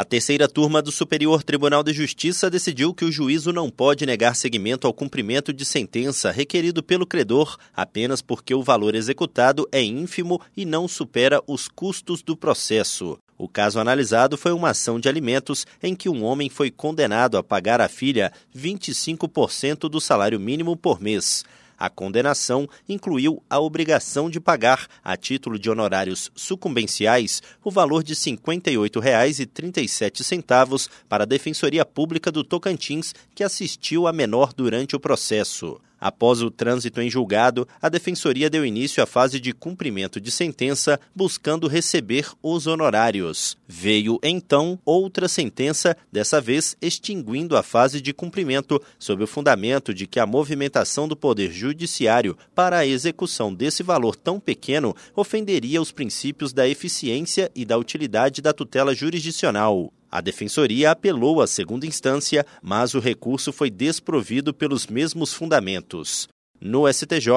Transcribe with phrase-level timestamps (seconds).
[0.00, 4.36] A terceira turma do Superior Tribunal de Justiça decidiu que o juízo não pode negar
[4.36, 10.40] seguimento ao cumprimento de sentença requerido pelo credor apenas porque o valor executado é ínfimo
[10.56, 13.18] e não supera os custos do processo.
[13.36, 17.42] O caso analisado foi uma ação de alimentos em que um homem foi condenado a
[17.42, 21.44] pagar à filha 25% do salário mínimo por mês.
[21.78, 28.14] A condenação incluiu a obrigação de pagar, a título de honorários sucumbenciais, o valor de
[28.14, 35.80] R$ 58,37 para a Defensoria Pública do Tocantins, que assistiu a menor durante o processo.
[36.00, 41.00] Após o trânsito em julgado, a Defensoria deu início à fase de cumprimento de sentença,
[41.14, 43.56] buscando receber os honorários.
[43.66, 50.06] Veio, então, outra sentença, dessa vez extinguindo a fase de cumprimento, sob o fundamento de
[50.06, 55.90] que a movimentação do Poder Judiciário para a execução desse valor tão pequeno ofenderia os
[55.90, 59.92] princípios da eficiência e da utilidade da tutela jurisdicional.
[60.10, 66.28] A defensoria apelou à segunda instância, mas o recurso foi desprovido pelos mesmos fundamentos.
[66.60, 67.30] No STJ,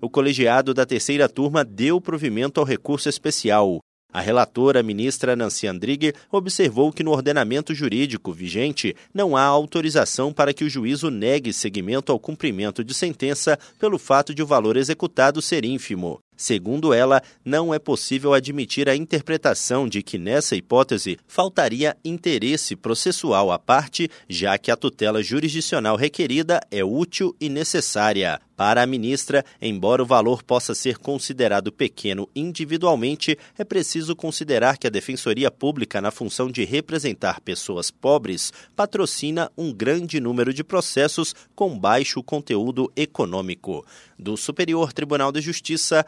[0.00, 3.80] o colegiado da terceira turma deu provimento ao recurso especial.
[4.12, 10.54] A relatora, ministra Nancy Andrighi, observou que no ordenamento jurídico vigente não há autorização para
[10.54, 15.42] que o juízo negue seguimento ao cumprimento de sentença pelo fato de o valor executado
[15.42, 16.20] ser ínfimo.
[16.38, 23.50] Segundo ela, não é possível admitir a interpretação de que, nessa hipótese, faltaria interesse processual
[23.50, 28.40] à parte, já que a tutela jurisdicional requerida é útil e necessária.
[28.56, 34.86] Para a ministra, embora o valor possa ser considerado pequeno individualmente, é preciso considerar que
[34.86, 41.34] a Defensoria Pública, na função de representar pessoas pobres, patrocina um grande número de processos
[41.54, 43.84] com baixo conteúdo econômico.
[44.18, 46.04] Do Superior Tribunal de Justiça,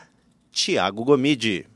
[0.53, 1.71] Tiago Gomide.